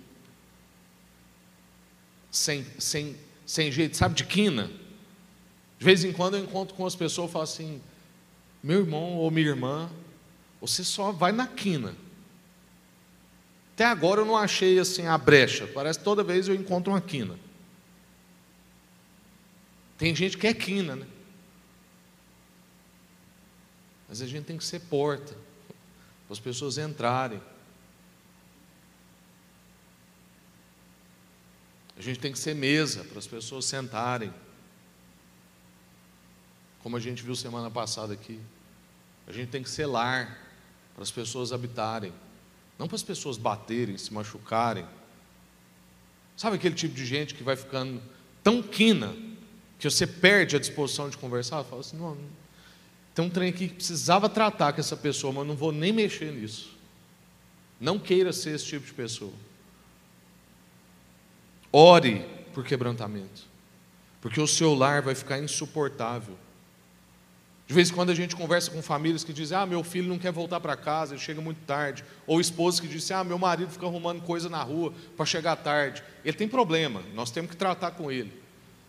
[2.31, 4.71] sem, sem, sem jeito, sabe, de quina.
[5.77, 7.81] De vez em quando eu encontro com as pessoas e falo assim:
[8.63, 9.89] meu irmão ou minha irmã,
[10.59, 11.95] você só vai na quina.
[13.75, 17.01] Até agora eu não achei assim a brecha, parece que toda vez eu encontro uma
[17.01, 17.37] quina.
[19.97, 21.05] Tem gente que é quina, né?
[24.13, 25.33] Mas a gente tem que ser porta,
[26.27, 27.41] para as pessoas entrarem.
[31.97, 34.31] A gente tem que ser mesa para as pessoas sentarem.
[36.83, 38.39] Como a gente viu semana passada aqui.
[39.25, 40.37] A gente tem que ser lar
[40.93, 42.13] para as pessoas habitarem.
[42.77, 44.85] Não para as pessoas baterem, se machucarem.
[46.37, 47.99] Sabe aquele tipo de gente que vai ficando
[48.43, 49.11] tão quina
[49.79, 51.63] que você perde a disposição de conversar?
[51.63, 52.15] Fala assim: não,
[53.13, 56.31] tem um trem aqui que precisava tratar com essa pessoa, mas não vou nem mexer
[56.31, 56.75] nisso.
[57.79, 59.33] Não queira ser esse tipo de pessoa.
[61.71, 63.43] Ore por quebrantamento,
[64.21, 66.37] porque o seu lar vai ficar insuportável.
[67.65, 70.19] De vez em quando a gente conversa com famílias que dizem: Ah, meu filho não
[70.19, 72.03] quer voltar para casa, ele chega muito tarde.
[72.27, 76.03] Ou esposas que dizem: Ah, meu marido fica arrumando coisa na rua para chegar tarde.
[76.23, 78.31] Ele tem problema, nós temos que tratar com ele.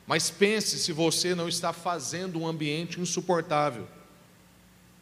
[0.07, 3.87] Mas pense se você não está fazendo um ambiente insuportável,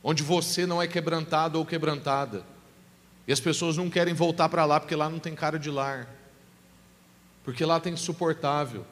[0.03, 2.45] onde você não é quebrantado ou quebrantada,
[3.27, 6.09] e as pessoas não querem voltar para lá porque lá não tem cara de lar
[7.45, 8.87] porque lá tem insuportável,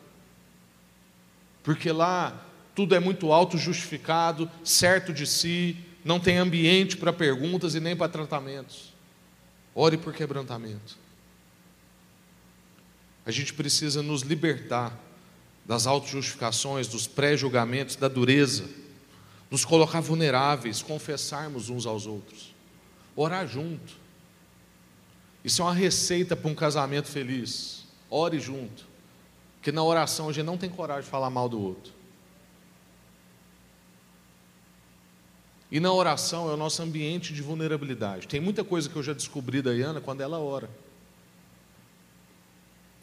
[1.62, 7.81] porque lá tudo é muito auto-justificado, certo de si, não tem ambiente para perguntas e
[7.81, 8.92] nem para tratamentos.
[9.75, 10.99] Ore por quebrantamento.
[13.25, 14.99] A gente precisa nos libertar
[15.64, 18.68] das auto-justificações, dos pré-julgamentos, da dureza,
[19.50, 22.54] nos colocar vulneráveis, confessarmos uns aos outros,
[23.16, 23.98] orar junto.
[25.44, 27.84] Isso é uma receita para um casamento feliz.
[28.08, 28.86] Ore junto.
[29.56, 31.92] Porque na oração a gente não tem coragem de falar mal do outro.
[35.70, 38.26] E na oração é o nosso ambiente de vulnerabilidade.
[38.26, 40.68] Tem muita coisa que eu já descobri da Iana quando ela ora.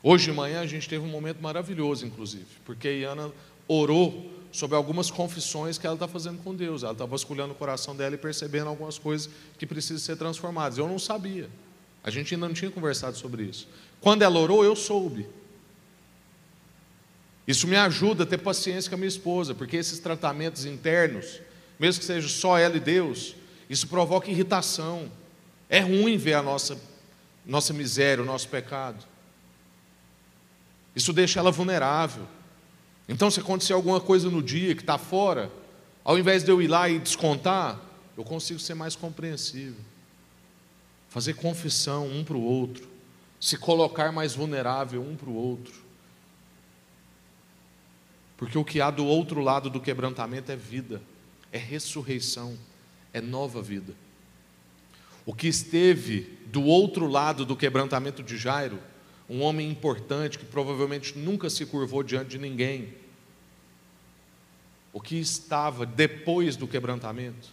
[0.03, 3.31] Hoje de manhã a gente teve um momento maravilhoso, inclusive, porque a Iana
[3.67, 6.81] orou sobre algumas confissões que ela está fazendo com Deus.
[6.81, 10.79] Ela está vasculhando o coração dela e percebendo algumas coisas que precisam ser transformadas.
[10.79, 11.47] Eu não sabia.
[12.03, 13.67] A gente ainda não tinha conversado sobre isso.
[14.01, 15.27] Quando ela orou, eu soube.
[17.47, 21.39] Isso me ajuda a ter paciência com a minha esposa, porque esses tratamentos internos,
[21.79, 23.35] mesmo que seja só ela e Deus,
[23.69, 25.11] isso provoca irritação.
[25.69, 26.81] É ruim ver a nossa,
[27.45, 29.05] nossa miséria, o nosso pecado.
[30.95, 32.27] Isso deixa ela vulnerável.
[33.07, 35.51] Então, se acontecer alguma coisa no dia que está fora,
[36.03, 37.79] ao invés de eu ir lá e descontar,
[38.17, 39.81] eu consigo ser mais compreensível
[41.09, 42.87] fazer confissão um para o outro,
[43.39, 45.73] se colocar mais vulnerável um para o outro.
[48.35, 51.01] Porque o que há do outro lado do quebrantamento é vida,
[51.51, 52.57] é ressurreição,
[53.13, 53.95] é nova vida.
[55.25, 58.79] O que esteve do outro lado do quebrantamento de Jairo,
[59.29, 62.93] um homem importante que provavelmente nunca se curvou diante de ninguém,
[64.93, 67.49] o que estava depois do quebrantamento,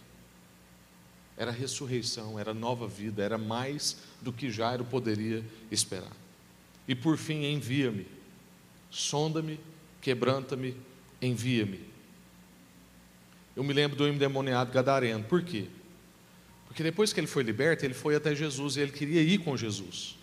[1.37, 6.11] era ressurreição, era nova vida, era mais do que Jairo poderia esperar.
[6.87, 8.07] E por fim, envia-me,
[8.89, 9.59] sonda-me,
[10.01, 10.77] quebranta-me,
[11.21, 11.81] envia-me.
[13.55, 15.67] Eu me lembro do endemoniado gadareno, por quê?
[16.67, 19.55] Porque depois que ele foi liberto, ele foi até Jesus e ele queria ir com
[19.57, 20.17] Jesus.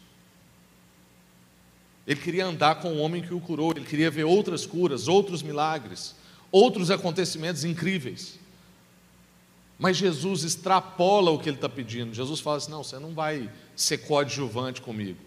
[2.07, 5.43] Ele queria andar com o homem que o curou, ele queria ver outras curas, outros
[5.43, 6.15] milagres,
[6.51, 8.39] outros acontecimentos incríveis.
[9.79, 12.15] Mas Jesus extrapola o que ele está pedindo.
[12.15, 15.19] Jesus fala assim: não, você não vai ser coadjuvante comigo.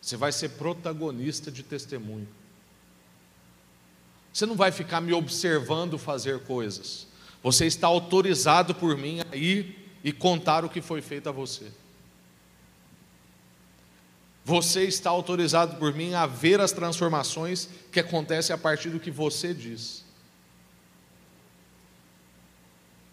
[0.00, 2.28] Você vai ser protagonista de testemunho.
[4.32, 7.06] Você não vai ficar me observando fazer coisas.
[7.42, 11.66] Você está autorizado por mim a ir e contar o que foi feito a você.
[14.50, 19.08] Você está autorizado por mim a ver as transformações que acontecem a partir do que
[19.08, 20.04] você diz.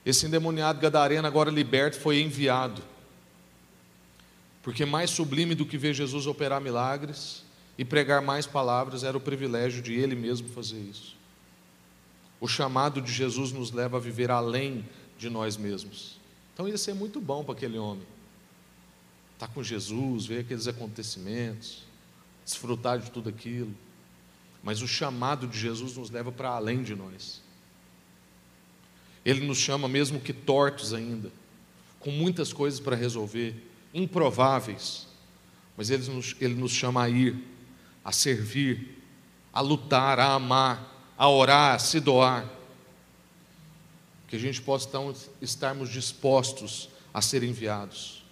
[0.04, 2.82] Esse endemoniado gadareno, agora liberto, foi enviado.
[4.64, 7.44] Porque mais sublime do que ver Jesus operar milagres
[7.78, 11.16] e pregar mais palavras era o privilégio de ele mesmo fazer isso.
[12.42, 16.20] O chamado de Jesus nos leva a viver além de nós mesmos.
[16.56, 18.17] Então ia ser muito bom para aquele homem.
[19.38, 21.84] Estar tá com Jesus, ver aqueles acontecimentos,
[22.44, 23.72] desfrutar de tudo aquilo.
[24.64, 27.40] Mas o chamado de Jesus nos leva para além de nós.
[29.24, 31.32] Ele nos chama mesmo que tortos ainda,
[32.00, 33.56] com muitas coisas para resolver,
[33.94, 35.06] improváveis,
[35.78, 37.38] mas ele nos, ele nos chama a ir,
[38.04, 39.04] a servir,
[39.54, 42.50] a lutar, a amar, a orar, a se doar.
[44.28, 48.26] Que a gente possa então, estarmos dispostos a ser enviados.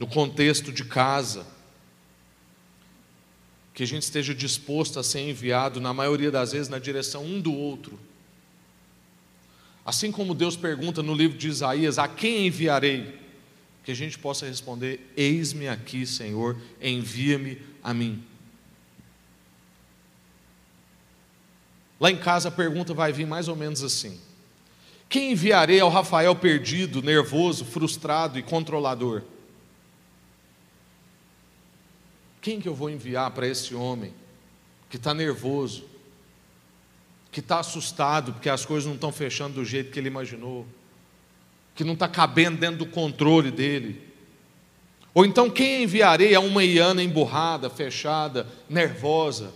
[0.00, 1.46] No contexto de casa,
[3.74, 7.38] que a gente esteja disposto a ser enviado, na maioria das vezes, na direção um
[7.38, 8.00] do outro.
[9.84, 13.20] Assim como Deus pergunta no livro de Isaías: A quem enviarei?
[13.84, 18.24] Que a gente possa responder: Eis-me aqui, Senhor, envia-me a mim.
[22.00, 24.18] Lá em casa a pergunta vai vir mais ou menos assim:
[25.10, 29.24] Quem enviarei ao Rafael perdido, nervoso, frustrado e controlador?
[32.40, 34.14] Quem que eu vou enviar para esse homem
[34.88, 35.84] que está nervoso,
[37.30, 40.66] que está assustado porque as coisas não estão fechando do jeito que ele imaginou,
[41.74, 44.10] que não está cabendo dentro do controle dele?
[45.12, 49.52] Ou então quem enviarei a uma Iana emburrada, fechada, nervosa?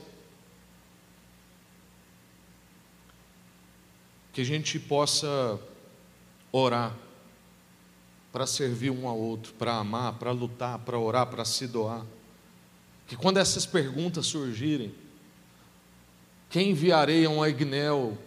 [4.32, 5.58] Que a gente possa
[6.50, 6.94] orar
[8.32, 12.04] para servir um ao outro, para amar, para lutar, para orar, para se doar.
[13.14, 14.92] Que quando essas perguntas surgirem,
[16.50, 18.18] quem enviarei a um Agnel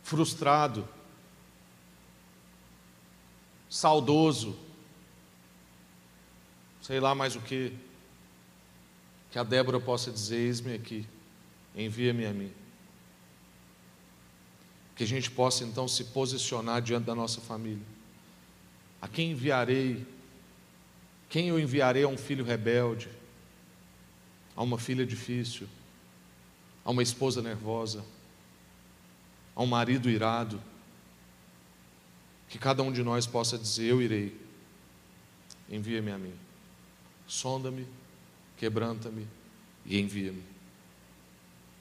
[0.00, 0.88] frustrado,
[3.68, 4.56] saudoso,
[6.80, 7.76] sei lá mais o que,
[9.32, 11.04] que a Débora possa dizer: Eis-me aqui,
[11.74, 12.52] envia-me a mim.
[14.94, 17.84] Que a gente possa então se posicionar diante da nossa família.
[19.02, 20.06] A quem enviarei?
[21.28, 23.23] Quem eu enviarei a um filho rebelde?
[24.56, 25.68] A uma filha difícil,
[26.84, 28.04] a uma esposa nervosa,
[29.54, 30.60] a um marido irado,
[32.48, 34.38] que cada um de nós possa dizer: Eu irei,
[35.68, 36.34] envia-me a mim,
[37.26, 37.86] sonda-me,
[38.56, 39.26] quebranta-me
[39.84, 40.42] e envia-me.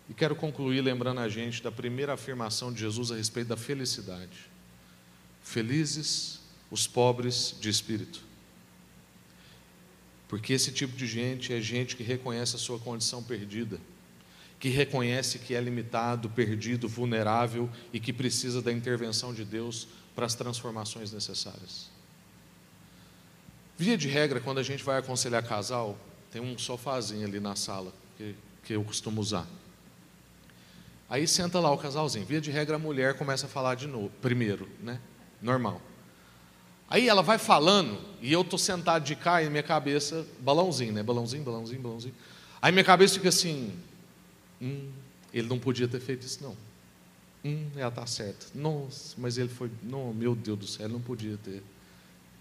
[0.09, 4.51] E quero concluir lembrando a gente da primeira afirmação de Jesus a respeito da felicidade.
[5.41, 8.32] Felizes os pobres de espírito
[10.34, 13.79] porque esse tipo de gente é gente que reconhece a sua condição perdida,
[14.59, 20.25] que reconhece que é limitado, perdido, vulnerável e que precisa da intervenção de Deus para
[20.25, 21.88] as transformações necessárias.
[23.77, 25.95] Via de regra, quando a gente vai aconselhar casal,
[26.31, 29.47] tem um sofazinho ali na sala que, que eu costumo usar.
[31.07, 32.25] Aí senta lá o casalzinho.
[32.25, 34.99] Via de regra, a mulher começa a falar de novo, primeiro, né?
[35.39, 35.79] Normal.
[36.89, 41.03] Aí ela vai falando, e eu estou sentado de cá e minha cabeça, balãozinho, né?
[41.03, 42.15] Balãozinho, balãozinho, balãozinho.
[42.61, 43.73] Aí minha cabeça fica assim:
[44.61, 44.89] hum,
[45.34, 46.55] ele não podia ter feito isso, não.
[47.43, 48.45] Hum, ela está certa.
[48.55, 51.61] Nossa, mas ele foi, não, meu Deus do céu, ele não podia ter.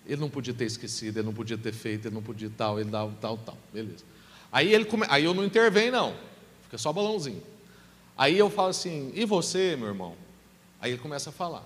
[0.06, 2.90] Ele não podia ter esquecido, ele não podia ter feito, ele não podia tal, ele
[2.90, 4.04] dava tal, tal, beleza.
[4.50, 5.06] Aí, ele come...
[5.08, 6.16] aí eu não intervenho, não,
[6.64, 7.42] fica só balãozinho.
[8.16, 10.14] Aí eu falo assim: e você, meu irmão?
[10.80, 11.64] Aí ele começa a falar.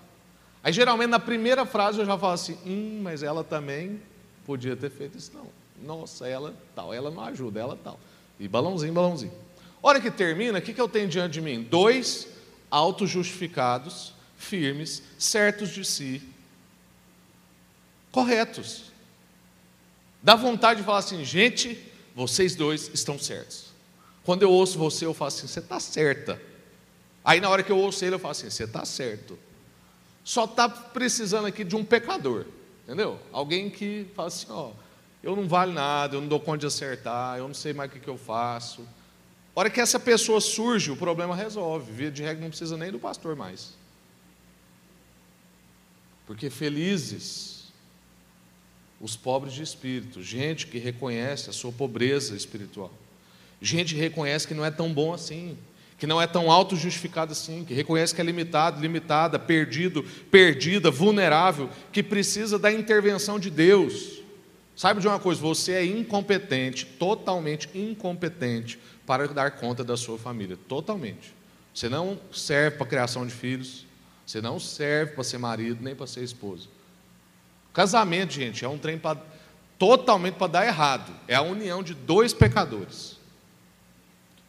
[0.66, 4.02] Aí geralmente na primeira frase eu já falo assim, hum, mas ela também
[4.44, 5.30] podia ter feito isso.
[5.32, 5.46] Não,
[5.80, 8.00] nossa, ela tal, ela não ajuda, ela tal.
[8.36, 9.32] E balãozinho, balãozinho.
[9.80, 11.62] Hora que termina, o que, que eu tenho diante de mim?
[11.62, 12.26] Dois
[12.68, 16.20] autojustificados, firmes, certos de si,
[18.10, 18.90] corretos.
[20.20, 21.80] Dá vontade de falar assim, gente,
[22.12, 23.66] vocês dois estão certos.
[24.24, 26.42] Quando eu ouço você, eu falo assim, você está certa.
[27.24, 29.45] Aí na hora que eu ouço ele, eu falo assim, você está certo
[30.26, 32.46] só está precisando aqui de um pecador,
[32.82, 33.16] entendeu?
[33.30, 34.72] Alguém que fala assim: ó,
[35.22, 37.94] eu não vale nada, eu não dou conta de acertar, eu não sei mais o
[37.94, 38.82] que, que eu faço.
[39.54, 41.92] A hora que essa pessoa surge, o problema resolve.
[41.92, 43.74] Via de regra não precisa nem do pastor mais.
[46.26, 47.68] Porque felizes
[49.00, 52.92] os pobres de espírito, gente que reconhece a sua pobreza espiritual,
[53.62, 55.56] gente que reconhece que não é tão bom assim,
[55.98, 61.70] que não é tão auto-justificado assim, que reconhece que é limitado, limitada, perdido, perdida, vulnerável,
[61.90, 64.22] que precisa da intervenção de Deus.
[64.74, 70.58] Saiba de uma coisa, você é incompetente, totalmente incompetente para dar conta da sua família,
[70.68, 71.34] totalmente.
[71.72, 73.86] Você não serve para a criação de filhos,
[74.26, 76.68] você não serve para ser marido, nem para ser esposa.
[77.72, 79.16] Casamento, gente, é um trem pra,
[79.78, 81.12] totalmente para dar errado.
[81.28, 83.15] É a união de dois pecadores.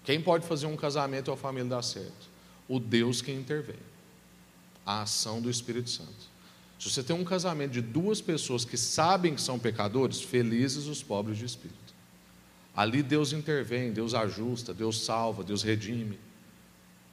[0.07, 2.29] Quem pode fazer um casamento ou a família dar certo?
[2.65, 3.75] O Deus que intervém.
[4.85, 6.29] A ação do Espírito Santo.
[6.79, 11.03] Se você tem um casamento de duas pessoas que sabem que são pecadores, felizes os
[11.03, 11.93] pobres de espírito.
[12.73, 16.17] Ali Deus intervém, Deus ajusta, Deus salva, Deus redime.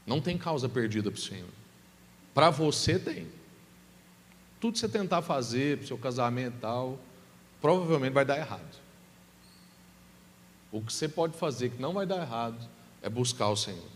[0.07, 1.51] Não tem causa perdida para o Senhor.
[2.32, 3.26] Para você tem.
[4.61, 7.01] tudo que você tentar fazer para o seu casamento e tal,
[7.61, 8.78] provavelmente vai dar errado.
[10.70, 12.72] O que você pode fazer que não vai dar errado
[13.05, 13.93] é buscar o Senhor.